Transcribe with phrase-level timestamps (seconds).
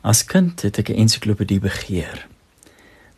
[0.00, 2.26] As kind het ek 'n ensiklopedie begeer.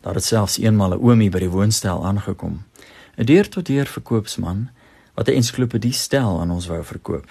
[0.01, 2.63] Daar het selfs eenmal 'n oomie by die woonstel aangekom.
[3.17, 4.69] 'n Deur tot deur verkoopsman
[5.13, 7.29] wat 'n ensiklopedie stel aan ons wou verkoop.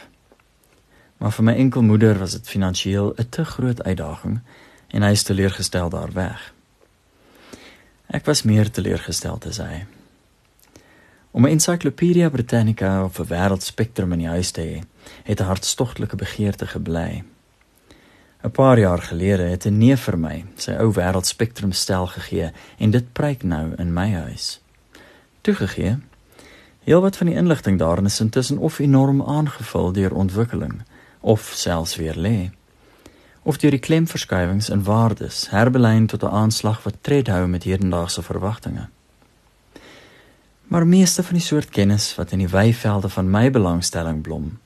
[1.16, 4.40] Maar vir my enkelmoeder was dit finansiëel 'n te groot uitdaging
[4.88, 6.54] en hy is teleurgestel daar weg.
[8.06, 9.86] Ek was meer teleurgestel as hy.
[11.30, 14.82] Om 'n Encyclopedia Britannica of 'n Wêreldspektrum in die huis te hê,
[15.22, 17.24] het 'n hartstogtelike begeerte gebly.
[18.42, 22.90] 'n Paar jaar gelede het 'n neef vir my sy ou Wêreldspektrum stel gegee en
[22.90, 24.60] dit pryk nou in my huis.
[25.40, 25.98] Toegegee,
[26.84, 30.82] heelwat van die inligting daarin is intussen of enorm aangevul deur ontwikkeling
[31.20, 32.50] of selfs weer lê
[33.42, 38.22] of deur die klemverskywings in waardes herbelyn tot 'n aanslag wat tred hou met hedendaagse
[38.22, 38.88] verwagtinge.
[40.66, 44.58] Maar meeste van die soort kennis wat in die weivelde van my belangstelling blom,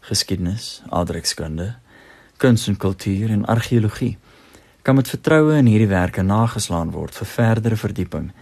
[0.00, 1.74] geskiedenis, aardrykskunde,
[2.42, 4.16] kuns en kultuur en argeologie,
[4.82, 8.32] kan met vertroue in hierdie werke nageslaan word vir verdere verdieping.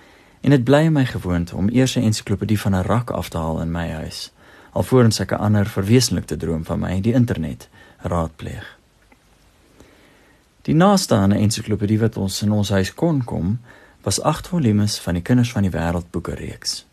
[0.41, 3.61] En dit bly my gewoonte om eers 'n ensiklopedie van 'n rak af te haal
[3.61, 4.33] in my huis,
[4.73, 8.77] alvorens ek 'n ander verwesenlikte droom van my, die internet, raadpleeg.
[10.63, 13.61] Die naaste aan 'n ensiklopedie wat ons in ons huis kon kom,
[14.03, 16.87] was 8 volumes van die Kinders van die Wêreld boeke reeks.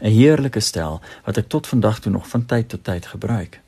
[0.00, 3.63] 'n Heerlike stel wat ek tot vandag toe nog van tyd tot tyd gebruik.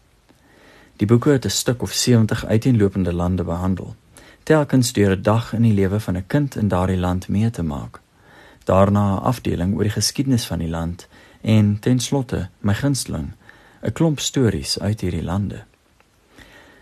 [0.97, 3.94] Die boeke het 'n stuk of 70 uiteenlopende lande behandel,
[4.42, 7.62] telkens deur 'n dag in die lewe van 'n kind in daardie land mee te
[7.62, 8.00] maak.
[8.64, 11.08] Daarna 'n afdeling oor die geskiedenis van die land
[11.41, 13.33] en ten slotte my gunsteling,
[13.83, 15.64] 'n klomp stories uit hierdie lande.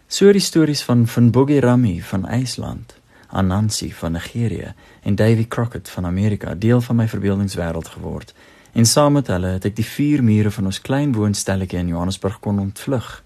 [0.07, 2.97] So die stories van van Bogie Rami van IJsland,
[3.29, 8.35] Anansi van Nigerië en Davy Crockett van Amerika deel van my verbeeldingswêreld geword.
[8.73, 12.39] En saam met hulle het ek die vier mure van ons klein woonstelletjie in Johannesburg
[12.41, 13.24] kon ontvlug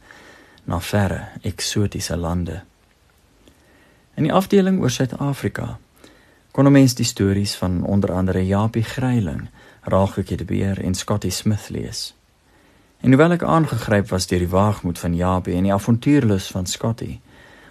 [0.68, 2.60] na verre, eksotiese lande.
[4.14, 5.78] In die afdeling oor Suid-Afrika
[6.52, 9.46] kon mense die stories van onder andere Japie Gryiling,
[9.88, 12.14] Raagetjie de Beer en Scotty Smith lees.
[13.00, 17.20] En hoewel ek aangegryp was deur die waagmoed van Japie en die avontuurlus van Scotty,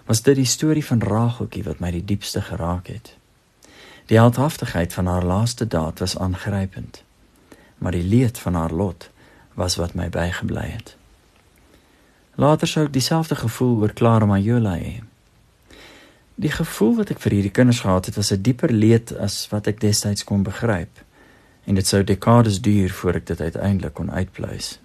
[0.08, 3.12] was dit die storie van Rageltjie wat my die diepste geraak het.
[4.08, 7.02] Die heldhaftigheid van haar laaste daad was aangrypend,
[7.78, 9.10] maar die leed van haar lot
[9.54, 10.97] was wat my bygebly het.
[12.38, 15.00] Later sou ek dieselfde gevoel oor Clara Majola hê.
[16.38, 19.66] Die gevoel wat ek vir hierdie kinders gehad het, was 'n dieper leed as wat
[19.66, 21.02] ek destyds kon begryp,
[21.66, 24.78] en dit sou dekades duur voor ek dit uiteindelik kon uitpleis.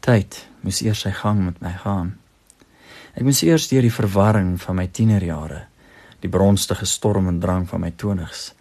[0.00, 2.18] Tyd moes eers sy gang met my gaan.
[3.14, 5.66] Ek moes eers deur die verwarring van my tienerjare,
[6.20, 8.54] die bronstige storm en drang van my 20's,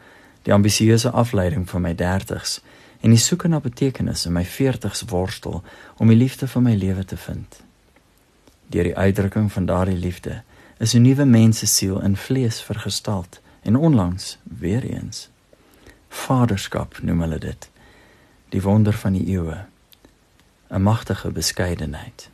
[0.43, 2.61] die ambisieuse afleiding van my 30's
[3.01, 5.63] en die soeke na betekenis in my 40's worstel
[5.97, 7.61] om die liefde van my lewe te vind.
[8.67, 10.41] Deur die uitdrukking van daardie liefde
[10.77, 15.29] is 'n nuwe mens se siel in vlees vergestald en onlangs weer eens
[16.11, 17.69] vaderskap noem hulle dit
[18.51, 19.65] die wonder van die eeue
[20.69, 22.29] 'n magtige beskeidenheid.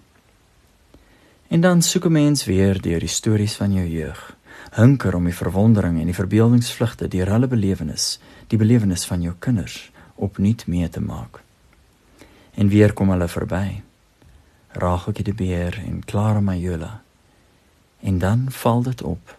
[1.47, 4.35] En dan soek 'n mens weer deur die stories van jou jeug,
[4.71, 9.91] hunker om die verwondering en die verbeeldingsvlugte deur hulle belewenis, die belewenis van jou kinders
[10.17, 11.41] opnuut mee te maak.
[12.53, 13.81] En weer kom hulle verby.
[14.71, 17.01] Raageltjie die beer en Clara Majola.
[17.99, 19.37] En dan val dit op.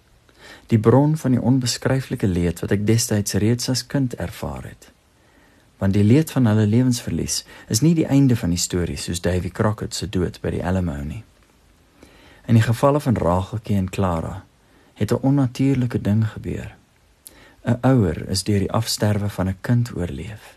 [0.67, 4.93] Die bron van die onbeskryflike leed wat ek destyds reeds as kind ervaar het
[5.79, 9.51] want die leed van hulle lewensverlies is nie die einde van die storie soos Davy
[9.55, 11.23] Crockett se dood by die Alamo nie.
[12.51, 14.43] In die gevalle van Rageltjie en Clara
[14.99, 16.75] het 'n onnatuurlike ding gebeur.
[17.65, 20.57] 'n Ouer is deur die afsterwe van 'n kind oorleef.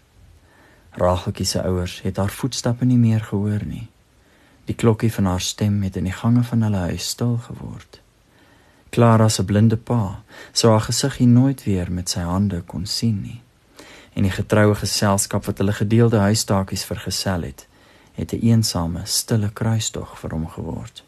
[0.92, 3.88] Rageltjie se ouers het haar voetstappe nie meer gehoor nie.
[4.66, 8.02] Die klokkie van haar stem het in die gange van hulle huis stil geword.
[8.90, 13.42] Clara se blinde pa sou haar gesiggie nooit weer met sy hande kon sien nie
[14.14, 17.68] en die getroue geselskap wat hulle gedeelde huistakies vergesel het,
[18.14, 21.04] het 'n eensame, stille kruistog vir hom geword.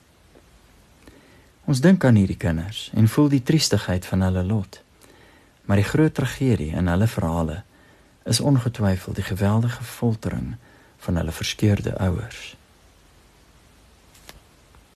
[1.66, 4.82] Ons dink aan hierdie kinders en voel die triestigheid van hulle lot.
[5.66, 7.64] Maar die groot tragedie in hulle verhale
[8.24, 10.56] is ongetwyfeld die geweldige foltering
[10.98, 12.56] van hulle verskeurde ouers.